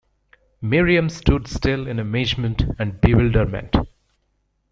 [0.63, 3.75] Miriam stood still in amazement and bewilderment.